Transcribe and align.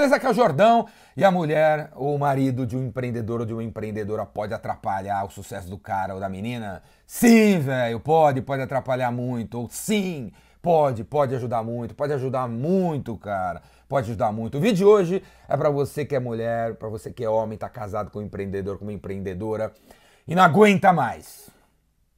beleza? 0.00 0.16
Aqui 0.16 0.26
é 0.26 0.30
o 0.30 0.34
Jordão. 0.34 0.86
E 1.16 1.22
a 1.22 1.30
mulher 1.30 1.90
ou 1.94 2.14
o 2.14 2.18
marido 2.18 2.66
de 2.66 2.76
um 2.76 2.86
empreendedor 2.86 3.40
ou 3.40 3.46
de 3.46 3.52
uma 3.52 3.62
empreendedora 3.62 4.24
pode 4.24 4.54
atrapalhar 4.54 5.24
o 5.24 5.30
sucesso 5.30 5.68
do 5.68 5.76
cara 5.76 6.14
ou 6.14 6.20
da 6.20 6.28
menina? 6.28 6.82
Sim, 7.06 7.58
velho, 7.58 8.00
pode, 8.00 8.40
pode 8.40 8.62
atrapalhar 8.62 9.10
muito. 9.10 9.58
Ou 9.58 9.68
sim, 9.70 10.32
pode, 10.62 11.04
pode 11.04 11.34
ajudar 11.34 11.62
muito, 11.62 11.94
pode 11.94 12.12
ajudar 12.14 12.48
muito, 12.48 13.16
cara. 13.18 13.60
Pode 13.88 14.06
ajudar 14.06 14.32
muito. 14.32 14.56
O 14.56 14.60
vídeo 14.60 14.76
de 14.76 14.84
hoje 14.84 15.22
é 15.48 15.56
para 15.56 15.68
você 15.68 16.04
que 16.04 16.16
é 16.16 16.20
mulher, 16.20 16.76
para 16.76 16.88
você 16.88 17.12
que 17.12 17.24
é 17.24 17.28
homem, 17.28 17.58
tá 17.58 17.68
casado 17.68 18.10
com 18.10 18.20
um 18.20 18.22
empreendedor, 18.22 18.78
com 18.78 18.84
uma 18.84 18.92
empreendedora 18.92 19.72
e 20.26 20.34
não 20.34 20.42
aguenta 20.42 20.92
mais. 20.92 21.50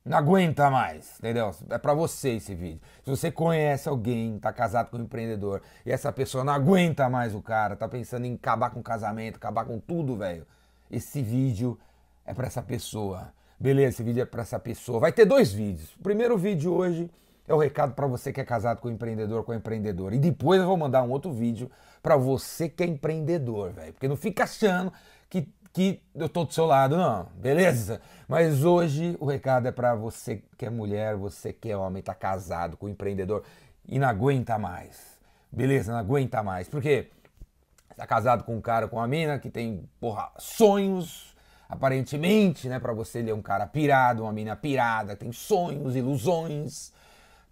Não 0.04 0.18
aguenta 0.18 0.68
mais, 0.68 1.18
entendeu? 1.18 1.54
É 1.70 1.78
para 1.78 1.94
você 1.94 2.30
esse 2.30 2.54
vídeo. 2.54 2.80
Se 3.04 3.10
você 3.10 3.30
conhece 3.30 3.88
alguém, 3.88 4.36
tá 4.38 4.52
casado 4.52 4.90
com 4.90 4.96
um 4.96 5.02
empreendedor 5.02 5.62
e 5.86 5.92
essa 5.92 6.10
pessoa 6.12 6.42
não 6.42 6.52
aguenta 6.52 7.08
mais 7.08 7.34
o 7.34 7.40
cara, 7.40 7.76
tá 7.76 7.88
pensando 7.88 8.24
em 8.24 8.34
acabar 8.34 8.70
com 8.70 8.80
o 8.80 8.82
casamento, 8.82 9.36
acabar 9.36 9.64
com 9.64 9.78
tudo, 9.78 10.16
velho. 10.16 10.44
Esse 10.90 11.22
vídeo 11.22 11.78
é 12.26 12.34
para 12.34 12.48
essa 12.48 12.60
pessoa. 12.60 13.32
Beleza, 13.60 13.90
esse 13.90 14.02
vídeo 14.02 14.22
é 14.22 14.26
para 14.26 14.42
essa 14.42 14.58
pessoa. 14.58 14.98
Vai 14.98 15.12
ter 15.12 15.24
dois 15.24 15.52
vídeos. 15.52 15.94
O 15.94 16.02
primeiro 16.02 16.36
vídeo 16.36 16.72
hoje 16.72 17.08
é 17.46 17.54
o 17.54 17.58
recado 17.58 17.94
para 17.94 18.08
você 18.08 18.32
que 18.32 18.40
é 18.40 18.44
casado 18.44 18.80
com 18.80 18.88
um 18.88 18.92
empreendedor, 18.92 19.44
com 19.44 19.52
um 19.52 19.54
empreendedor. 19.54 20.12
E 20.12 20.18
depois 20.18 20.60
eu 20.60 20.66
vou 20.66 20.76
mandar 20.76 21.04
um 21.04 21.10
outro 21.10 21.32
vídeo 21.32 21.70
para 22.02 22.16
você 22.16 22.68
que 22.68 22.82
é 22.82 22.86
empreendedor, 22.86 23.70
velho. 23.70 23.92
Porque 23.92 24.08
não 24.08 24.16
fica 24.16 24.42
achando 24.42 24.92
que 25.30 25.48
que 25.72 26.02
eu 26.14 26.28
tô 26.28 26.44
do 26.44 26.52
seu 26.52 26.66
lado, 26.66 26.96
não, 26.96 27.26
beleza? 27.34 28.00
Mas 28.28 28.64
hoje 28.64 29.16
o 29.18 29.26
recado 29.26 29.68
é 29.68 29.72
para 29.72 29.94
você 29.94 30.42
que 30.58 30.66
é 30.66 30.70
mulher, 30.70 31.16
você 31.16 31.52
que 31.52 31.70
é 31.70 31.76
homem, 31.76 32.02
tá 32.02 32.14
casado 32.14 32.76
com 32.76 32.86
um 32.86 32.90
empreendedor 32.90 33.42
e 33.88 33.98
não 33.98 34.08
aguenta 34.08 34.58
mais, 34.58 35.18
beleza? 35.50 35.92
Não 35.92 35.98
aguenta 35.98 36.42
mais, 36.42 36.68
porque 36.68 37.08
tá 37.96 38.06
casado 38.06 38.44
com 38.44 38.56
um 38.56 38.60
cara, 38.60 38.86
com 38.86 38.96
uma 38.96 39.06
mina 39.06 39.38
que 39.38 39.48
tem, 39.48 39.88
porra, 39.98 40.30
sonhos, 40.38 41.34
aparentemente, 41.68 42.68
né? 42.68 42.78
Para 42.78 42.92
você 42.92 43.20
ele 43.20 43.30
é 43.30 43.34
um 43.34 43.42
cara 43.42 43.66
pirado, 43.66 44.24
uma 44.24 44.32
mina 44.32 44.54
pirada, 44.54 45.16
tem 45.16 45.32
sonhos, 45.32 45.96
ilusões, 45.96 46.92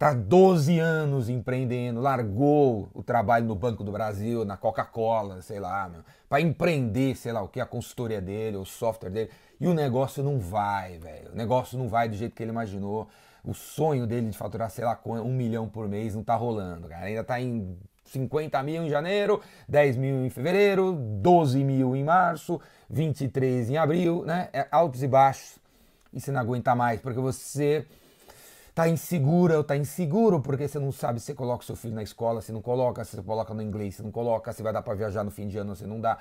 Tá 0.01 0.15
12 0.15 0.79
anos 0.79 1.29
empreendendo, 1.29 2.01
largou 2.01 2.89
o 2.95 3.03
trabalho 3.03 3.45
no 3.45 3.55
Banco 3.55 3.85
do 3.85 3.93
Brasil, 3.93 4.47
na 4.47 4.57
Coca-Cola, 4.57 5.43
sei 5.43 5.61
lá, 5.61 5.91
para 6.27 6.41
empreender, 6.41 7.15
sei 7.15 7.33
lá 7.33 7.43
o 7.43 7.49
que, 7.49 7.61
a 7.61 7.67
consultoria 7.67 8.19
dele, 8.19 8.57
o 8.57 8.65
software 8.65 9.11
dele, 9.11 9.31
e 9.61 9.69
o 9.69 9.75
negócio 9.75 10.25
não 10.25 10.39
vai, 10.39 10.97
velho. 10.97 11.33
O 11.33 11.37
negócio 11.37 11.77
não 11.77 11.87
vai 11.87 12.09
do 12.09 12.17
jeito 12.17 12.35
que 12.35 12.43
ele 12.43 12.51
imaginou. 12.51 13.11
O 13.45 13.53
sonho 13.53 14.07
dele 14.07 14.31
de 14.31 14.39
faturar, 14.39 14.71
sei 14.71 14.87
lá, 14.87 14.99
um 15.05 15.35
milhão 15.35 15.69
por 15.69 15.87
mês 15.87 16.15
não 16.15 16.25
tá 16.25 16.35
rolando, 16.35 16.89
cara. 16.89 17.05
Ainda 17.05 17.23
tá 17.23 17.39
em 17.39 17.77
50 18.07 18.63
mil 18.63 18.85
em 18.85 18.89
janeiro, 18.89 19.43
10 19.69 19.99
mil 19.99 20.25
em 20.25 20.31
fevereiro, 20.31 20.95
12 20.95 21.63
mil 21.63 21.95
em 21.95 22.05
março, 22.05 22.59
23 22.89 23.69
em 23.69 23.77
abril, 23.77 24.25
né? 24.25 24.49
É 24.51 24.67
altos 24.71 25.03
e 25.03 25.07
baixos. 25.07 25.59
E 26.11 26.19
você 26.19 26.33
não 26.33 26.41
aguenta 26.41 26.75
mais, 26.75 27.03
porque 27.03 27.21
você 27.21 27.85
tá 28.81 28.89
insegura 28.89 29.59
ou 29.59 29.65
tá 29.65 29.77
inseguro 29.77 30.41
porque 30.41 30.67
você 30.67 30.79
não 30.79 30.91
sabe 30.91 31.21
se 31.21 31.27
você 31.27 31.35
coloca 31.35 31.65
seu 31.65 31.77
filho 31.77 31.95
na 31.95 32.03
escola, 32.03 32.41
se 32.41 32.51
não 32.51 32.63
coloca, 32.63 33.05
se 33.05 33.17
você 33.17 33.23
coloca 33.23 33.53
no 33.53 33.61
inglês, 33.61 33.97
se 33.97 34.03
não 34.03 34.11
coloca, 34.11 34.53
se 34.55 34.63
vai 34.63 34.73
dar 34.73 34.81
para 34.81 34.95
viajar 34.95 35.23
no 35.23 35.31
fim 35.31 35.47
de 35.47 35.59
ano, 35.59 35.77
se 35.77 35.87
não 35.87 36.01
dá. 36.01 36.19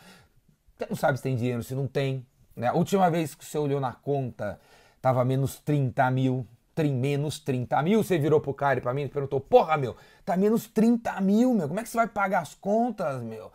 Você 0.77 0.85
não 0.89 0.95
sabe 0.95 1.17
se 1.17 1.23
tem 1.23 1.35
dinheiro, 1.35 1.63
se 1.63 1.73
não 1.73 1.87
tem. 1.87 2.25
Né? 2.55 2.67
A 2.67 2.73
última 2.73 3.09
vez 3.09 3.33
que 3.33 3.45
você 3.45 3.57
olhou 3.57 3.79
na 3.79 3.93
conta, 3.93 4.59
tava 5.01 5.23
menos 5.23 5.57
30 5.59 6.11
mil. 6.11 6.45
Trim, 6.75 6.93
menos 6.93 7.39
30 7.39 7.81
mil. 7.81 8.03
Você 8.03 8.17
virou 8.17 8.41
pro 8.41 8.53
cara 8.53 8.79
e 8.79 8.81
pra 8.81 8.93
mim 8.93 9.03
e 9.03 9.07
perguntou: 9.07 9.39
Porra, 9.39 9.77
meu, 9.77 9.95
tá 10.25 10.35
menos 10.35 10.67
30 10.67 11.19
mil, 11.21 11.53
meu. 11.53 11.67
Como 11.67 11.79
é 11.79 11.83
que 11.83 11.89
você 11.89 11.97
vai 11.97 12.07
pagar 12.07 12.41
as 12.41 12.53
contas, 12.53 13.21
meu? 13.21 13.51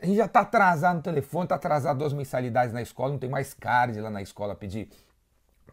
A 0.00 0.06
gente 0.06 0.16
já 0.16 0.26
tá 0.26 0.40
atrasado 0.40 0.96
no 0.96 1.02
telefone, 1.02 1.48
tá 1.48 1.56
atrasado 1.56 1.98
duas 1.98 2.12
mensalidades 2.12 2.72
na 2.72 2.82
escola, 2.82 3.12
não 3.12 3.18
tem 3.18 3.30
mais 3.30 3.54
card 3.54 4.00
lá 4.00 4.10
na 4.10 4.22
escola 4.22 4.54
pedir 4.54 4.88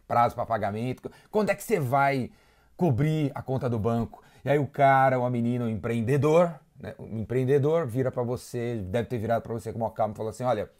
prazo 0.06 0.34
para 0.34 0.46
pagamento. 0.46 1.10
Quando 1.30 1.50
é 1.50 1.54
que 1.54 1.62
você 1.62 1.80
vai 1.80 2.30
cobrir 2.78 3.32
a 3.34 3.42
conta 3.42 3.68
do 3.68 3.78
banco. 3.78 4.22
E 4.44 4.48
aí 4.48 4.58
o 4.58 4.66
cara, 4.66 5.18
uma 5.18 5.28
menina, 5.28 5.64
um 5.64 5.68
empreendedor, 5.68 6.54
né, 6.80 6.94
um 6.98 7.18
empreendedor 7.18 7.86
vira 7.86 8.10
para 8.10 8.22
você, 8.22 8.76
deve 8.76 9.08
ter 9.08 9.18
virado 9.18 9.42
para 9.42 9.52
você 9.52 9.72
com 9.72 9.80
uma 9.80 9.90
calma 9.90 10.14
e 10.14 10.16
falou 10.16 10.30
assim: 10.30 10.44
olha, 10.44 10.70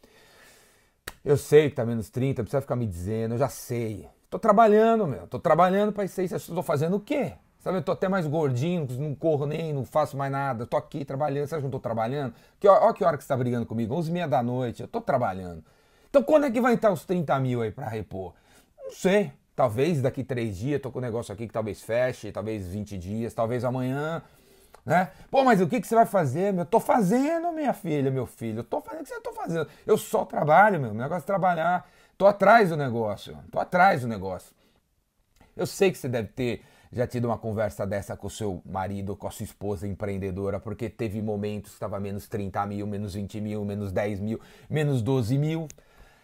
eu 1.24 1.36
sei 1.36 1.68
que 1.68 1.76
tá 1.76 1.84
menos 1.84 2.08
30, 2.08 2.40
não 2.40 2.44
precisa 2.44 2.62
ficar 2.62 2.76
me 2.76 2.86
dizendo, 2.86 3.34
eu 3.34 3.38
já 3.38 3.48
sei. 3.48 4.08
Tô 4.30 4.38
trabalhando, 4.38 5.06
meu, 5.06 5.26
tô 5.26 5.38
trabalhando 5.40 5.92
para 5.92 6.04
isso 6.04 6.20
aí. 6.20 6.28
Você 6.28 6.54
tô 6.54 6.62
fazendo 6.62 6.96
o 6.96 7.00
quê? 7.00 7.32
Sabe, 7.58 7.78
eu 7.78 7.82
tô 7.82 7.90
até 7.90 8.08
mais 8.08 8.26
gordinho, 8.26 8.86
não 8.98 9.14
corro 9.14 9.44
nem, 9.44 9.72
não 9.72 9.84
faço 9.84 10.16
mais 10.16 10.30
nada, 10.30 10.64
tô 10.64 10.76
aqui 10.76 11.04
trabalhando. 11.04 11.44
Acha 11.44 11.56
que 11.56 11.60
eu 11.60 11.62
não 11.62 11.70
tô 11.70 11.80
trabalhando? 11.80 12.32
Que, 12.60 12.68
ó, 12.68 12.92
que 12.92 13.02
hora 13.02 13.16
que 13.18 13.24
você 13.24 13.28
tá 13.28 13.36
brigando 13.36 13.66
comigo, 13.66 13.94
11 13.94 14.10
e 14.10 14.12
meia 14.12 14.28
da 14.28 14.40
noite, 14.40 14.82
eu 14.82 14.86
tô 14.86 15.00
trabalhando. 15.00 15.64
Então 16.08 16.22
quando 16.22 16.46
é 16.46 16.50
que 16.50 16.60
vai 16.60 16.74
entrar 16.74 16.92
os 16.92 17.04
30 17.04 17.38
mil 17.40 17.60
aí 17.60 17.72
para 17.72 17.88
repor? 17.88 18.34
Não 18.84 18.92
sei. 18.92 19.32
Talvez 19.58 20.00
daqui 20.00 20.22
três 20.22 20.56
dias, 20.56 20.80
tô 20.80 20.88
com 20.88 21.00
um 21.00 21.02
negócio 21.02 21.34
aqui 21.34 21.48
que 21.48 21.52
talvez 21.52 21.82
feche, 21.82 22.30
talvez 22.30 22.68
20 22.68 22.96
dias, 22.96 23.34
talvez 23.34 23.64
amanhã, 23.64 24.22
né? 24.86 25.10
Pô, 25.32 25.42
mas 25.42 25.60
o 25.60 25.66
que, 25.66 25.80
que 25.80 25.86
você 25.88 25.96
vai 25.96 26.06
fazer, 26.06 26.52
meu? 26.52 26.64
Tô 26.64 26.78
fazendo, 26.78 27.50
minha 27.50 27.72
filha, 27.72 28.08
meu 28.08 28.24
filho. 28.24 28.60
Eu 28.60 28.62
tô 28.62 28.80
fazendo 28.80 29.00
o 29.00 29.02
que 29.02 29.08
você 29.08 29.20
tá 29.20 29.32
fazendo. 29.32 29.66
Eu 29.84 29.98
só 29.98 30.24
trabalho, 30.24 30.80
meu. 30.80 30.94
Meu 30.94 31.02
negócio 31.02 31.24
é 31.24 31.26
trabalhar. 31.26 31.90
Tô 32.16 32.24
atrás 32.24 32.68
do 32.68 32.76
negócio. 32.76 33.36
Tô 33.50 33.58
atrás 33.58 34.02
do 34.02 34.06
negócio. 34.06 34.54
Eu 35.56 35.66
sei 35.66 35.90
que 35.90 35.98
você 35.98 36.08
deve 36.08 36.28
ter 36.28 36.62
já 36.92 37.04
tido 37.04 37.24
uma 37.24 37.36
conversa 37.36 37.84
dessa 37.84 38.16
com 38.16 38.28
o 38.28 38.30
seu 38.30 38.62
marido, 38.64 39.16
com 39.16 39.26
a 39.26 39.30
sua 39.32 39.42
esposa 39.42 39.88
empreendedora, 39.88 40.60
porque 40.60 40.88
teve 40.88 41.20
momentos 41.20 41.72
que 41.72 41.76
estava 41.78 41.98
menos 41.98 42.28
30 42.28 42.64
mil, 42.64 42.86
menos 42.86 43.14
20 43.14 43.40
mil, 43.40 43.64
menos 43.64 43.90
10 43.90 44.20
mil, 44.20 44.40
menos 44.70 45.02
12 45.02 45.36
mil 45.36 45.66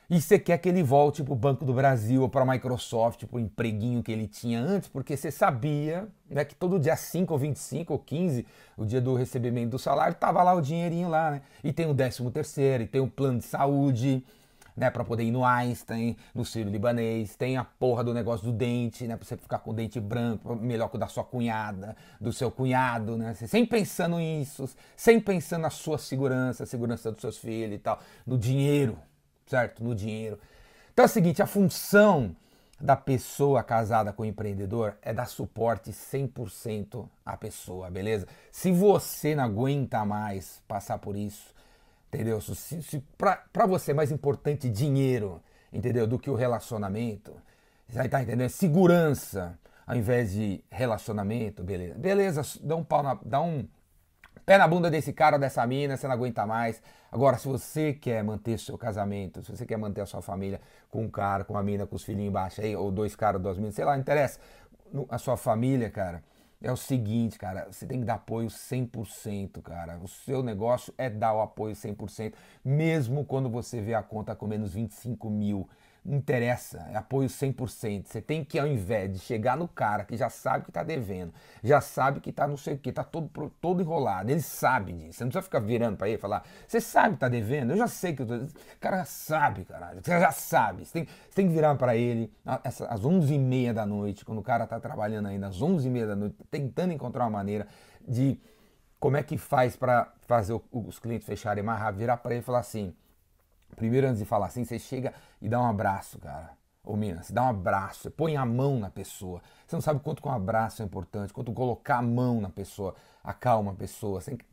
e 0.09 0.20
você 0.20 0.38
quer 0.38 0.59
que 0.59 0.69
ele 0.69 0.82
volte 0.82 1.22
para 1.22 1.32
o 1.32 1.37
Banco 1.37 1.65
do 1.65 1.72
Brasil 1.72 2.22
ou 2.22 2.28
para 2.28 2.42
a 2.42 2.47
Microsoft, 2.47 3.25
para 3.25 3.37
o 3.37 3.41
empreguinho 3.41 4.03
que 4.03 4.12
ele 4.12 4.26
tinha 4.26 4.60
antes, 4.60 4.88
porque 4.88 5.16
você 5.16 5.31
sabia 5.31 6.09
né, 6.28 6.44
que 6.44 6.54
todo 6.54 6.78
dia 6.78 6.97
5 6.97 7.32
ou 7.32 7.38
25 7.38 7.92
ou 7.92 7.98
15, 7.98 8.47
o 8.76 8.84
dia 8.84 9.00
do 9.00 9.15
recebimento 9.15 9.70
do 9.70 9.78
salário, 9.78 10.15
tava 10.15 10.42
lá 10.42 10.53
o 10.54 10.60
dinheirinho 10.60 11.09
lá, 11.09 11.31
né? 11.31 11.42
E 11.62 11.72
tem 11.72 11.87
o 11.87 11.94
13 11.94 12.31
terceiro, 12.31 12.82
e 12.82 12.87
tem 12.87 13.00
o 13.00 13.09
plano 13.09 13.38
de 13.38 13.44
saúde, 13.44 14.25
né, 14.76 14.91
para 14.91 15.04
poder 15.04 15.22
ir 15.22 15.31
no 15.31 15.44
Einstein, 15.44 16.16
no 16.34 16.44
Ciro 16.44 16.69
Libanês, 16.69 17.36
tem 17.36 17.56
a 17.56 17.65
porra 17.65 18.03
do 18.03 18.12
negócio 18.12 18.44
do 18.44 18.53
dente, 18.53 19.06
né, 19.06 19.16
para 19.16 19.25
você 19.25 19.36
ficar 19.36 19.60
com 19.60 19.71
o 19.71 19.75
dente 19.75 20.00
branco, 20.00 20.54
melhor 20.56 20.88
que 20.88 20.97
o 20.97 20.98
da 20.98 21.06
sua 21.06 21.25
cunhada, 21.25 21.97
do 22.21 22.32
seu 22.32 22.50
cunhado, 22.50 23.16
né? 23.16 23.34
Sempre 23.34 23.78
pensando 23.78 24.19
nisso, 24.19 24.69
sempre 24.97 25.34
pensando 25.34 25.62
na 25.62 25.71
sua 25.71 25.97
segurança, 25.97 26.65
a 26.65 26.66
segurança 26.66 27.10
dos 27.12 27.21
seus 27.21 27.38
filhos 27.38 27.76
e 27.76 27.78
tal, 27.78 28.00
no 28.26 28.36
dinheiro, 28.36 28.98
certo? 29.47 29.82
No 29.82 29.94
dinheiro. 29.94 30.38
Então 30.93 31.05
é 31.05 31.06
o 31.06 31.10
seguinte, 31.10 31.43
a 31.43 31.47
função 31.47 32.34
da 32.81 32.97
pessoa 32.97 33.62
casada 33.62 34.12
com 34.12 34.22
o 34.22 34.27
empreendedor 34.27 34.97
é 35.00 35.12
dar 35.12 35.27
suporte 35.27 35.91
100% 35.91 37.09
à 37.25 37.37
pessoa, 37.37 37.91
beleza? 37.91 38.27
Se 38.50 38.71
você 38.71 39.34
não 39.34 39.44
aguenta 39.44 40.04
mais 40.04 40.62
passar 40.69 40.99
por 40.99 41.16
isso, 41.16 41.54
entendeu? 42.12 42.41
Se, 42.41 42.83
se 42.83 43.03
para 43.16 43.66
você 43.66 43.93
é 43.93 43.94
mais 43.94 44.10
importante 44.10 44.69
dinheiro, 44.69 45.41
entendeu? 45.72 46.06
Do 46.06 46.19
que 46.19 46.31
o 46.31 46.34
relacionamento, 46.34 47.33
você 47.88 48.03
estar 48.03 48.22
entendendo? 48.22 48.50
Segurança 48.50 49.59
ao 49.87 49.97
invés 49.97 50.33
de 50.33 50.65
relacionamento, 50.71 51.62
beleza? 51.62 51.94
Beleza, 51.94 52.43
dá 52.62 52.77
um 52.77 52.84
pau 52.84 53.03
na, 53.03 53.19
dá 53.25 53.41
um 53.41 53.66
pé 54.44 54.59
na 54.59 54.69
bunda 54.69 54.91
desse 54.91 55.12
cara 55.12 55.37
ou 55.37 55.41
dessa 55.41 55.66
mina, 55.66 55.97
você 55.97 56.06
não 56.06 56.15
aguenta 56.15 56.47
mais. 56.47 56.82
Agora, 57.10 57.38
se 57.38 57.49
você 57.49 57.93
quer 57.93 58.22
manter 58.22 58.59
seu 58.59 58.77
casamento, 58.77 59.43
se 59.43 59.50
você 59.50 59.65
quer 59.65 59.77
manter 59.77 60.00
a 60.00 60.06
sua 60.06 60.21
família 60.21 60.60
com 60.91 61.03
um 61.03 61.09
cara, 61.09 61.44
com 61.44 61.55
uma 61.55 61.62
mina, 61.62 61.87
com 61.87 61.97
os 61.97 62.05
filhinhos 62.05 62.28
embaixo 62.28 62.60
aí, 62.60 62.75
ou 62.75 62.91
dois 62.91 63.15
caras, 63.15 63.41
duas 63.41 63.59
minas, 63.59 63.75
sei 63.75 63.84
lá, 63.84 63.93
não 63.93 64.00
interessa. 64.00 64.38
A 65.09 65.19
sua 65.19 65.37
família, 65.37 65.91
cara, 65.91 66.22
é 66.62 66.72
o 66.72 66.77
seguinte, 66.77 67.38
cara, 67.38 67.66
você 67.71 67.87
tem 67.87 68.00
que 68.00 68.06
dar 68.06 68.15
apoio 68.15 68.49
100%, 68.49 69.60
cara. 69.62 69.99
O 70.03 70.09
seu 70.09 70.43
negócio 70.43 70.94
é 70.97 71.10
dar 71.10 71.34
o 71.34 71.41
apoio 71.41 71.75
100%, 71.75 72.33
mesmo 72.65 73.24
quando 73.24 73.51
você 73.51 73.80
vê 73.80 73.95
a 73.95 74.03
conta 74.03 74.34
com 74.34 74.47
menos 74.47 74.72
25 74.72 75.28
mil 75.28 75.69
interessa, 76.06 76.86
é 76.91 76.97
apoio 76.97 77.28
100%. 77.28 78.06
Você 78.06 78.21
tem 78.21 78.45
que, 78.45 78.59
ao 78.59 78.66
invés 78.66 79.10
de 79.10 79.18
chegar 79.18 79.56
no 79.56 79.66
cara 79.66 80.04
que 80.04 80.16
já 80.16 80.28
sabe 80.28 80.65
que 80.65 80.71
está 80.71 80.83
devendo, 80.83 81.33
já 81.62 81.80
sabe 81.80 82.21
que 82.21 82.30
está 82.30 82.47
não 82.47 82.56
sei 82.56 82.74
o 82.74 82.78
que, 82.78 82.91
está 82.91 83.03
todo, 83.03 83.51
todo 83.60 83.80
enrolado, 83.80 84.30
ele 84.30 84.42
sabe 84.42 84.92
disso. 84.92 85.18
Você 85.18 85.24
não 85.24 85.30
precisa 85.30 85.42
ficar 85.42 85.60
virando 85.60 85.97
para 85.97 86.09
ele 86.09 86.18
e 86.18 86.21
falar, 86.21 86.45
você 86.68 86.80
sabe 86.80 87.10
que 87.10 87.15
está 87.15 87.28
devendo? 87.28 87.71
Eu 87.71 87.77
já 87.78 87.89
sei 87.89 88.15
que 88.15 88.22
eu 88.22 88.27
tô... 88.27 88.34
O 88.34 88.48
cara 88.80 88.98
já 88.98 89.04
sabe, 89.06 89.65
caralho, 89.65 90.01
você 90.03 90.21
já 90.21 90.30
sabe. 90.30 90.84
Você 90.84 90.92
tem, 90.92 91.04
você 91.06 91.34
tem 91.34 91.48
que 91.48 91.54
virar 91.54 91.74
para 91.77 91.97
ele 91.97 92.30
às 92.45 93.03
11h30 93.03 93.72
da 93.72 93.86
noite, 93.86 94.24
quando 94.24 94.39
o 94.39 94.42
cara 94.42 94.65
está 94.65 94.78
trabalhando 94.78 95.27
ainda, 95.27 95.47
às 95.47 95.60
11h30 95.60 96.07
da 96.07 96.16
noite, 96.16 96.36
tentando 96.50 96.92
encontrar 96.92 97.24
uma 97.24 97.30
maneira 97.30 97.66
de 98.07 98.39
como 99.00 99.16
é 99.16 99.22
que 99.22 99.39
faz 99.39 99.77
para 99.77 100.12
fazer 100.27 100.59
os 100.71 100.98
clientes 100.98 101.27
fecharem 101.27 101.62
mais 101.65 101.80
rápido, 101.80 101.98
virar 101.98 102.16
para 102.18 102.33
ele 102.33 102.41
e 102.41 102.45
falar 102.45 102.60
assim 102.60 102.95
Primeiro, 103.74 104.06
antes 104.06 104.18
de 104.18 104.24
falar 104.24 104.47
assim, 104.47 104.65
você 104.65 104.78
chega 104.78 105.12
e 105.41 105.48
dá 105.48 105.60
um 105.60 105.66
abraço, 105.66 106.18
cara. 106.18 106.50
Ô, 106.82 106.97
mina, 106.97 107.22
você 107.22 107.32
dá 107.32 107.44
um 107.44 107.48
abraço, 107.48 108.03
você 108.03 108.10
põe 108.10 108.36
a 108.36 108.44
mão 108.44 108.78
na 108.78 108.91
pessoa. 108.91 109.41
Você 109.66 109.74
não 109.74 109.80
sabe 109.80 110.00
quanto 110.00 110.21
que 110.21 110.28
um 110.28 110.32
abraço 110.32 110.82
é 110.82 110.84
importante, 110.84 111.32
quanto 111.32 111.53
colocar 111.53 111.98
a 111.98 112.03
mão 112.03 112.41
na 112.41 112.50
pessoa 112.50 112.94
acalma 113.22 113.72
a 113.72 113.74
pessoa. 113.74 114.21
Você 114.21 114.32
tem 114.32 114.38
que 114.38 114.44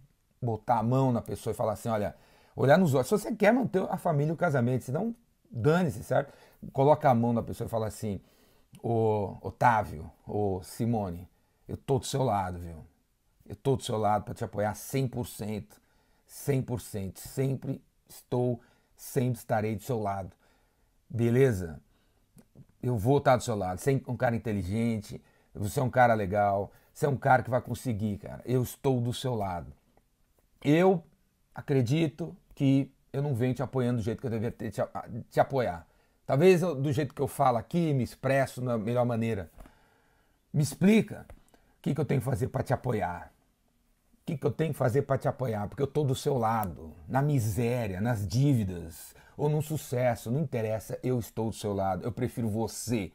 botar 0.42 0.80
a 0.80 0.84
mão 0.84 1.12
na 1.12 1.22
pessoa 1.22 1.52
e 1.52 1.56
falar 1.56 1.74
assim: 1.74 1.90
olha, 1.90 2.16
Olhar 2.56 2.78
nos 2.78 2.94
olhos. 2.94 3.08
Se 3.08 3.18
você 3.18 3.34
quer 3.34 3.54
manter 3.54 3.82
a 3.90 3.98
família 3.98 4.32
e 4.32 4.34
o 4.34 4.38
casamento, 4.38 4.84
senão 4.84 5.16
dane-se, 5.50 6.04
certo? 6.04 6.34
Coloca 6.74 7.10
a 7.10 7.16
mão 7.16 7.34
na 7.34 7.42
pessoa 7.42 7.66
e 7.66 7.70
fala 7.70 7.88
assim: 7.88 8.20
Ô 8.84 9.38
Otávio, 9.42 10.12
ô 10.28 10.62
Simone, 10.64 11.30
eu 11.68 11.78
tô 11.78 12.00
do 12.00 12.06
seu 12.06 12.24
lado, 12.24 12.60
viu? 12.60 12.86
Eu 13.48 13.56
tô 13.56 13.76
do 13.76 13.84
seu 13.84 13.98
lado 13.98 14.24
para 14.24 14.34
te 14.34 14.44
apoiar 14.44 14.74
100%. 14.74 15.66
100%. 16.28 17.18
Sempre 17.18 17.84
estou, 18.08 18.62
sempre 19.02 19.40
estarei 19.40 19.76
do 19.76 19.82
seu 19.82 20.00
lado. 20.00 20.32
Beleza? 21.10 21.82
Eu 22.82 22.96
vou 22.96 23.18
estar 23.18 23.36
do 23.36 23.44
seu 23.44 23.56
lado. 23.56 23.80
Você 23.80 23.94
é 23.94 24.12
um 24.12 24.16
cara 24.16 24.36
inteligente, 24.36 25.20
você 25.56 25.80
é 25.80 25.84
um 25.84 25.90
cara 25.90 26.14
legal, 26.14 26.72
você 26.94 27.08
é 27.08 27.10
um 27.10 27.18
cara 27.18 27.42
que 27.42 27.50
vai 27.50 27.60
conseguir, 27.62 28.20
cara. 28.20 28.44
Eu 28.46 28.62
estou 28.62 29.02
do 29.02 29.12
seu 29.12 29.34
lado. 29.34 29.74
Eu 30.64 31.04
acredito 31.54 32.38
que 32.54 32.92
eu 33.12 33.24
não 33.24 33.34
venho 33.34 33.56
te 33.56 33.64
apoiando 33.64 33.98
do 33.98 34.04
jeito 34.04 34.22
que 34.22 34.28
eu 34.28 34.32
deveria 34.32 34.70
te, 34.70 34.82
te 35.32 35.40
apoiar. 35.40 35.88
Talvez 36.24 36.62
eu, 36.62 36.76
do 36.76 36.94
jeito 36.94 37.14
que 37.14 37.22
eu 37.22 37.28
falo 37.28 37.58
aqui, 37.58 37.94
me 37.94 38.04
expresso 38.04 38.62
da 38.62 38.78
melhor 38.78 39.06
maneira. 39.06 39.50
Me 40.54 40.62
explica 40.62 41.26
o 41.80 41.82
que, 41.82 41.96
que 41.96 42.00
eu 42.00 42.06
tenho 42.06 42.22
que 42.22 42.26
fazer 42.26 42.50
para 42.50 42.62
te 42.62 42.72
apoiar. 42.72 43.34
Que, 44.26 44.38
que 44.38 44.46
eu 44.46 44.52
tenho 44.52 44.72
que 44.72 44.78
fazer 44.78 45.02
para 45.04 45.18
te 45.18 45.28
apoiar? 45.28 45.68
Porque 45.68 45.82
eu 45.82 45.88
estou 45.88 46.04
do 46.04 46.16
seu 46.16 46.38
lado, 46.38 46.94
na 47.08 47.22
miséria, 47.22 48.00
nas 48.00 48.28
dívidas 48.28 49.16
ou 49.36 49.50
no 49.50 49.62
sucesso, 49.62 50.30
não 50.30 50.42
interessa, 50.42 51.00
eu 51.02 51.20
estou 51.20 51.50
do 51.50 51.56
seu 51.56 51.74
lado. 51.74 52.04
Eu 52.04 52.12
prefiro 52.12 52.48
você. 52.48 53.12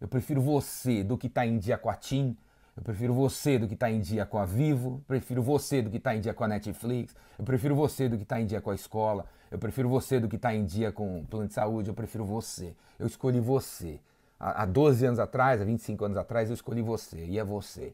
Eu 0.00 0.08
prefiro 0.08 0.40
você 0.40 1.04
do 1.04 1.16
que 1.16 1.26
estar 1.26 1.42
tá 1.42 1.46
em 1.46 1.58
dia 1.58 1.76
com 1.78 1.90
a 1.90 1.94
TIM, 1.94 2.36
eu 2.76 2.82
prefiro 2.82 3.12
você 3.12 3.58
do 3.58 3.68
que 3.68 3.74
estar 3.74 3.86
tá 3.86 3.92
em 3.92 4.00
dia 4.00 4.24
com 4.24 4.38
a 4.38 4.46
Vivo, 4.46 5.02
prefiro 5.06 5.42
você 5.42 5.82
do 5.82 5.90
que 5.90 5.98
estar 5.98 6.10
tá 6.10 6.16
em 6.16 6.20
dia 6.20 6.32
com 6.32 6.42
a 6.42 6.48
Netflix, 6.48 7.14
eu 7.38 7.44
prefiro 7.44 7.74
você 7.76 8.08
do 8.08 8.16
que 8.16 8.22
estar 8.22 8.40
em 8.40 8.46
dia 8.46 8.60
com 8.60 8.70
a 8.70 8.74
escola, 8.74 9.26
eu 9.50 9.58
prefiro 9.58 9.88
você 9.88 10.18
do 10.18 10.28
que 10.28 10.36
estar 10.36 10.54
em 10.54 10.64
dia 10.64 10.90
com 10.90 11.20
o 11.20 11.26
plano 11.26 11.48
de 11.48 11.54
saúde, 11.54 11.90
eu 11.90 11.94
prefiro 11.94 12.24
você. 12.24 12.74
Eu 12.98 13.06
escolhi 13.06 13.40
você. 13.40 14.00
Há 14.38 14.64
12 14.64 15.04
anos 15.04 15.18
atrás, 15.18 15.60
há 15.60 15.64
25 15.64 16.02
anos 16.02 16.16
atrás, 16.16 16.48
eu 16.48 16.54
escolhi 16.54 16.80
você, 16.80 17.26
e 17.26 17.38
é 17.38 17.44
você. 17.44 17.92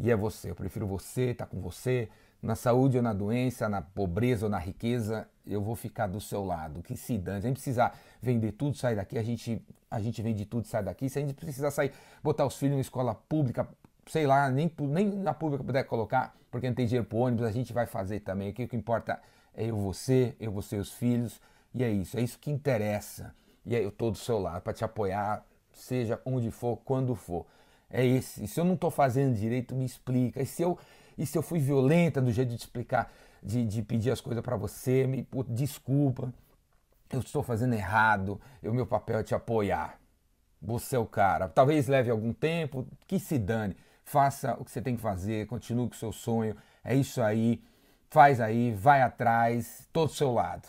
E 0.00 0.10
é 0.10 0.16
você. 0.16 0.50
Eu 0.50 0.54
prefiro 0.54 0.86
você, 0.86 1.30
estar 1.30 1.46
tá 1.46 1.50
com 1.50 1.60
você, 1.60 2.08
na 2.40 2.54
saúde 2.54 2.96
ou 2.96 3.02
na 3.02 3.12
doença, 3.12 3.68
na 3.68 3.82
pobreza 3.82 4.46
ou 4.46 4.50
na 4.50 4.58
riqueza, 4.58 5.28
eu 5.46 5.60
vou 5.60 5.74
ficar 5.74 6.06
do 6.06 6.20
seu 6.20 6.44
lado. 6.44 6.82
Que 6.82 6.96
se 6.96 7.18
dane. 7.18 7.40
Se 7.40 7.46
a 7.46 7.48
gente 7.48 7.56
precisar 7.56 7.98
vender 8.22 8.52
tudo, 8.52 8.76
sair 8.76 8.94
daqui, 8.94 9.18
a 9.18 9.22
gente, 9.22 9.60
a 9.90 10.00
gente 10.00 10.22
vende 10.22 10.44
tudo, 10.44 10.66
sai 10.66 10.82
daqui. 10.82 11.08
Se 11.08 11.18
a 11.18 11.22
gente 11.22 11.34
precisar 11.34 11.70
sair, 11.70 11.92
botar 12.22 12.46
os 12.46 12.56
filhos 12.56 12.76
em 12.76 12.80
escola 12.80 13.14
pública, 13.14 13.68
sei 14.06 14.26
lá, 14.26 14.48
nem, 14.50 14.70
nem 14.78 15.08
na 15.08 15.34
pública 15.34 15.64
puder 15.64 15.84
colocar, 15.84 16.34
porque 16.50 16.68
não 16.68 16.74
tem 16.74 16.86
dinheiro 16.86 17.06
para 17.06 17.18
ônibus, 17.18 17.44
a 17.44 17.50
gente 17.50 17.72
vai 17.72 17.86
fazer 17.86 18.20
também. 18.20 18.50
O 18.50 18.52
que, 18.52 18.64
o 18.64 18.68
que 18.68 18.76
importa 18.76 19.20
é 19.54 19.66
eu, 19.66 19.76
você, 19.76 20.36
eu, 20.38 20.52
você 20.52 20.76
e 20.76 20.78
os 20.78 20.92
filhos. 20.92 21.40
E 21.74 21.82
é 21.82 21.90
isso, 21.90 22.16
é 22.16 22.22
isso 22.22 22.38
que 22.38 22.50
interessa. 22.50 23.34
E 23.66 23.74
aí 23.74 23.82
eu 23.82 23.90
estou 23.90 24.10
do 24.10 24.16
seu 24.16 24.38
lado 24.38 24.62
para 24.62 24.72
te 24.72 24.84
apoiar, 24.84 25.44
seja 25.72 26.20
onde 26.24 26.50
for, 26.50 26.76
quando 26.84 27.14
for. 27.14 27.44
É 27.90 28.04
esse. 28.04 28.44
E 28.44 28.48
se 28.48 28.60
eu 28.60 28.64
não 28.64 28.74
estou 28.74 28.90
fazendo 28.90 29.34
direito, 29.34 29.74
me 29.74 29.84
explica. 29.84 30.42
E 30.42 30.46
se 30.46 30.62
eu, 30.62 30.78
e 31.16 31.24
se 31.24 31.36
eu 31.36 31.42
fui 31.42 31.58
violenta 31.58 32.20
do 32.20 32.30
jeito 32.30 32.50
de 32.50 32.56
te 32.56 32.62
explicar, 32.62 33.12
de, 33.42 33.64
de 33.64 33.82
pedir 33.82 34.10
as 34.10 34.20
coisas 34.20 34.42
para 34.42 34.56
você, 34.56 35.06
me 35.06 35.26
desculpa. 35.48 36.32
Eu 37.10 37.20
estou 37.20 37.42
fazendo 37.42 37.74
errado. 37.74 38.40
O 38.62 38.72
meu 38.72 38.86
papel 38.86 39.18
é 39.18 39.22
te 39.22 39.34
apoiar. 39.34 39.98
Você 40.60 40.96
é 40.96 40.98
o 40.98 41.06
cara. 41.06 41.48
Talvez 41.48 41.86
leve 41.86 42.10
algum 42.10 42.32
tempo, 42.32 42.86
que 43.06 43.18
se 43.18 43.38
dane 43.38 43.76
faça 44.08 44.56
o 44.58 44.64
que 44.64 44.70
você 44.70 44.80
tem 44.80 44.96
que 44.96 45.02
fazer, 45.02 45.46
continue 45.46 45.88
com 45.88 45.94
o 45.94 45.98
seu 45.98 46.12
sonho. 46.12 46.56
É 46.82 46.94
isso 46.94 47.22
aí. 47.22 47.62
Faz 48.10 48.40
aí, 48.40 48.72
vai 48.72 49.02
atrás, 49.02 49.86
todo 49.92 50.08
do 50.08 50.14
seu 50.14 50.32
lado. 50.32 50.66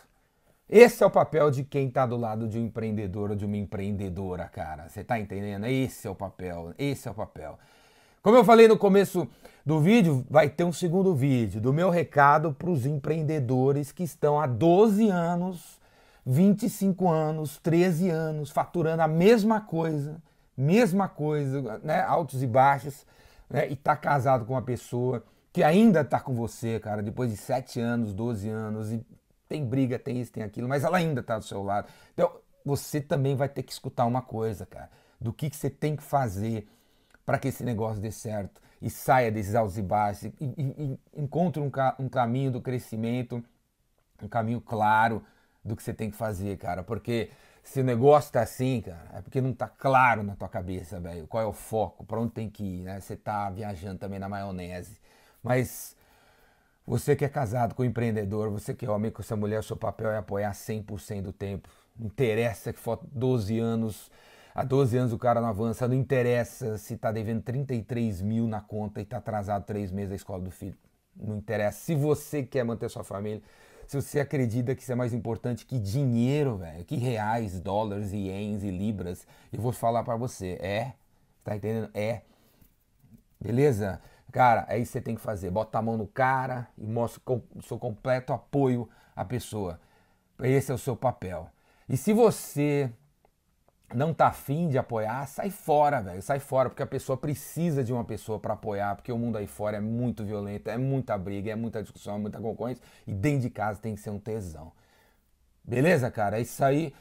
Esse 0.70 1.04
é 1.04 1.06
o 1.06 1.10
papel 1.10 1.50
de 1.50 1.64
quem 1.64 1.88
está 1.88 2.06
do 2.06 2.16
lado 2.16 2.48
de 2.48 2.60
um 2.60 2.66
empreendedor 2.66 3.32
ou 3.32 3.36
de 3.36 3.44
uma 3.44 3.58
empreendedora, 3.58 4.46
cara. 4.46 4.88
Você 4.88 5.02
está 5.02 5.20
entendendo? 5.20 5.66
Esse 5.66 6.08
é 6.08 6.12
o 6.12 6.16
papel. 6.16 6.74
Esse 6.78 7.08
é 7.08 7.12
o 7.12 7.14
papel. 7.16 7.58
Como 8.22 8.38
eu 8.38 8.46
falei 8.46 8.68
no 8.68 8.78
começo 8.78 9.28
do 9.66 9.80
vídeo, 9.80 10.24
vai 10.30 10.48
ter 10.48 10.64
um 10.64 10.72
segundo 10.72 11.16
vídeo 11.16 11.60
do 11.60 11.74
meu 11.74 11.90
recado 11.90 12.54
para 12.54 12.70
os 12.70 12.86
empreendedores 12.86 13.92
que 13.92 14.04
estão 14.04 14.40
há 14.40 14.46
12 14.46 15.10
anos, 15.10 15.80
25 16.24 17.10
anos, 17.10 17.58
13 17.58 18.10
anos, 18.10 18.52
faturando 18.52 19.02
a 19.02 19.08
mesma 19.08 19.62
coisa, 19.62 20.22
mesma 20.56 21.08
coisa, 21.08 21.80
né? 21.84 22.02
Altos 22.02 22.44
e 22.44 22.48
baixos 22.48 23.06
né, 23.50 23.68
e 23.70 23.76
tá 23.76 23.96
casado 23.96 24.46
com 24.46 24.54
uma 24.54 24.62
pessoa 24.62 25.24
que 25.52 25.64
ainda 25.64 26.06
tá 26.06 26.20
com 26.20 26.36
você, 26.36 26.80
cara, 26.80 27.02
depois 27.02 27.32
de 27.32 27.38
7 27.38 27.80
anos, 27.80 28.14
12 28.14 28.48
anos, 28.48 28.92
e 28.92 29.04
tem 29.50 29.66
briga, 29.66 30.00
tem 30.00 30.22
isso, 30.22 30.32
tem 30.32 30.44
aquilo, 30.44 30.70
mas 30.70 30.84
ela 30.84 30.98
ainda 30.98 31.24
tá 31.24 31.38
do 31.40 31.44
seu 31.44 31.64
lado. 31.64 31.90
Então, 32.14 32.32
você 32.64 33.02
também 33.02 33.36
vai 33.36 33.50
ter 33.50 33.64
que 33.64 33.72
escutar 33.72 34.06
uma 34.06 34.22
coisa, 34.22 34.66
cara, 34.66 34.90
do 35.20 35.34
que, 35.34 35.50
que 35.50 35.56
você 35.58 35.70
tem 35.70 35.96
que 35.96 36.04
fazer 36.04 36.70
para 37.26 37.40
que 37.40 37.48
esse 37.50 37.64
negócio 37.64 38.02
dê 38.02 38.12
certo 38.12 38.62
e 38.82 38.90
saia 38.90 39.32
desses 39.32 39.56
altos 39.56 39.78
e 39.78 39.82
baixos 39.82 40.24
e, 40.26 40.34
e, 40.40 41.00
e 41.16 41.22
encontre 41.22 41.62
um, 41.62 41.72
um 42.00 42.08
caminho 42.10 42.52
do 42.52 42.62
crescimento, 42.62 43.44
um 44.22 44.28
caminho 44.28 44.62
claro 44.62 45.24
do 45.64 45.76
que 45.76 45.84
você 45.84 45.94
tem 45.94 46.10
que 46.12 46.18
fazer, 46.18 46.58
cara, 46.58 46.84
porque 46.84 47.30
se 47.64 47.82
o 47.82 47.84
negócio 47.84 48.32
tá 48.32 48.42
assim, 48.42 48.82
cara, 48.82 49.10
é 49.14 49.22
porque 49.22 49.42
não 49.42 49.54
tá 49.54 49.68
claro 49.68 50.24
na 50.24 50.36
tua 50.36 50.50
cabeça, 50.50 51.00
velho. 51.00 51.28
Qual 51.28 51.44
é 51.44 51.46
o 51.46 51.54
foco, 51.54 52.04
para 52.06 52.20
onde 52.20 52.32
tem 52.32 52.50
que 52.50 52.64
ir, 52.64 52.82
né? 52.84 53.00
Você 53.00 53.16
tá 53.16 53.50
viajando 53.50 54.00
também 54.00 54.18
na 54.20 54.30
maionese. 54.30 55.00
Mas 55.44 55.96
você 56.90 57.16
que 57.16 57.24
é 57.24 57.30
casado 57.30 57.76
com 57.76 57.84
um 57.84 57.86
empreendedor, 57.86 58.50
você 58.50 58.74
que 58.74 58.84
é 58.84 58.90
homem 58.90 59.12
com 59.12 59.22
essa 59.22 59.36
mulher, 59.36 59.64
seu 59.64 59.78
papel 59.78 60.10
é 60.10 60.18
apoiar 60.18 60.52
100% 60.54 61.22
do 61.22 61.32
tempo. 61.32 61.70
Não 61.96 62.08
interessa 62.08 62.74
que 62.74 62.80
falta 62.80 63.06
12 63.12 63.60
anos, 63.60 64.10
há 64.56 64.64
12 64.64 64.98
anos 64.98 65.14
o 65.14 65.18
cara 65.20 65.40
não 65.40 65.50
avança, 65.50 65.88
não 65.88 65.94
interessa 65.94 66.80
se 66.80 66.98
tá 66.98 67.12
devendo 67.12 67.44
33 67.44 68.24
mil 68.24 68.48
na 68.48 68.60
conta 68.60 69.00
e 69.00 69.06
tá 69.06 69.18
atrasado 69.18 69.66
três 69.66 69.92
meses 69.92 70.10
da 70.10 70.16
escola 70.16 70.42
do 70.42 70.50
filho. 70.50 70.76
Não 71.16 71.38
interessa. 71.38 71.78
Se 71.78 71.94
você 71.94 72.42
quer 72.42 72.64
manter 72.64 72.90
sua 72.90 73.04
família, 73.04 73.44
se 73.86 73.96
você 74.02 74.20
acredita 74.20 74.74
que 74.74 74.82
isso 74.82 74.92
é 74.92 74.96
mais 74.96 75.14
importante 75.14 75.68
que 75.68 75.78
dinheiro, 75.78 76.58
velho, 76.58 76.84
que 76.86 76.96
reais, 76.96 77.60
dólares, 77.60 78.14
ienes 78.14 78.64
e 78.64 78.72
libras, 78.72 79.28
eu 79.54 79.62
vou 79.62 79.72
falar 79.72 80.04
para 80.04 80.16
você, 80.16 80.58
é, 80.60 80.94
tá 81.44 81.56
entendendo? 81.56 81.92
É. 81.94 82.24
Beleza? 83.40 84.02
Cara, 84.32 84.66
é 84.70 84.78
isso 84.78 84.92
que 84.92 85.00
você 85.00 85.02
tem 85.02 85.16
que 85.16 85.22
fazer. 85.22 85.50
Bota 85.50 85.78
a 85.78 85.82
mão 85.82 85.98
no 85.98 86.08
cara 86.08 86.68
e 86.78 86.86
mostra 86.86 87.22
o 87.56 87.62
seu 87.62 87.80
completo 87.80 88.32
apoio 88.32 88.88
à 89.16 89.26
pessoa. 89.26 89.80
Esse 90.42 90.72
é 90.72 90.76
o 90.76 90.78
seu 90.78 90.96
papel. 90.96 91.50
E 91.88 91.98
se 91.98 92.14
você 92.14 92.92
não 93.94 94.14
tá 94.14 94.28
afim 94.28 94.68
de 94.68 94.78
apoiar, 94.78 95.26
sai 95.28 95.50
fora, 95.50 96.02
velho. 96.02 96.22
Sai 96.22 96.40
fora, 96.40 96.70
porque 96.70 96.84
a 96.84 96.88
pessoa 96.88 97.18
precisa 97.18 97.84
de 97.84 97.92
uma 97.92 98.06
pessoa 98.06 98.40
para 98.40 98.54
apoiar, 98.54 98.96
porque 98.96 99.12
o 99.12 99.18
mundo 99.18 99.38
aí 99.38 99.48
fora 99.48 99.78
é 99.78 99.82
muito 99.82 100.24
violento, 100.24 100.70
é 100.70 100.78
muita 100.78 101.18
briga, 101.18 101.52
é 101.52 101.56
muita 101.56 101.82
discussão, 101.82 102.16
é 102.16 102.20
muita 102.20 102.40
concorrência. 102.40 102.84
E 103.08 103.12
dentro 103.12 103.42
de 103.42 103.50
casa 103.50 103.80
tem 103.82 103.96
que 103.96 104.02
ser 104.02 104.12
um 104.12 104.20
tesão. 104.20 104.72
Beleza, 105.64 106.10
cara? 106.12 106.38
É 106.38 106.42
isso 106.42 106.64
aí. 106.64 106.94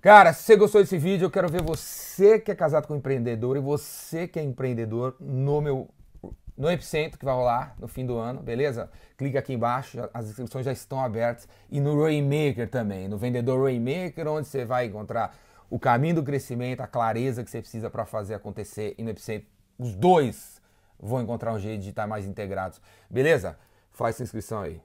Cara, 0.00 0.32
se 0.32 0.42
você 0.42 0.56
gostou 0.56 0.80
desse 0.80 0.98
vídeo, 0.98 1.26
eu 1.26 1.30
quero 1.30 1.48
ver 1.48 1.62
você 1.62 2.40
que 2.40 2.50
é 2.50 2.54
casado 2.56 2.88
com 2.88 2.94
um 2.94 2.96
empreendedor 2.96 3.56
e 3.56 3.60
você 3.60 4.26
que 4.26 4.38
é 4.38 4.42
empreendedor 4.42 5.14
no 5.20 5.60
meu 5.60 5.88
no 6.56 6.70
Epicentro, 6.70 7.18
que 7.18 7.24
vai 7.24 7.34
rolar 7.34 7.74
no 7.78 7.88
fim 7.88 8.04
do 8.04 8.18
ano, 8.18 8.42
beleza? 8.42 8.90
Clica 9.16 9.38
aqui 9.38 9.54
embaixo, 9.54 9.98
as 10.12 10.28
inscrições 10.28 10.64
já 10.64 10.72
estão 10.72 11.02
abertas. 11.02 11.48
E 11.70 11.80
no 11.80 12.02
Raymaker 12.02 12.68
também, 12.68 13.08
no 13.08 13.16
vendedor 13.16 13.64
Raymaker, 13.64 14.26
onde 14.28 14.46
você 14.46 14.64
vai 14.64 14.86
encontrar 14.86 15.34
o 15.70 15.78
caminho 15.78 16.16
do 16.16 16.22
crescimento, 16.22 16.82
a 16.82 16.86
clareza 16.86 17.42
que 17.42 17.50
você 17.50 17.60
precisa 17.60 17.88
para 17.88 18.04
fazer 18.04 18.34
acontecer 18.34 18.94
e 18.98 19.02
no 19.02 19.10
Epicentro, 19.10 19.48
os 19.78 19.94
dois 19.94 20.60
vão 21.00 21.22
encontrar 21.22 21.52
um 21.52 21.58
jeito 21.58 21.82
de 21.82 21.90
estar 21.90 22.06
mais 22.06 22.26
integrados. 22.26 22.80
Beleza? 23.10 23.58
Faz 23.90 24.16
sua 24.16 24.24
inscrição 24.24 24.60
aí. 24.60 24.80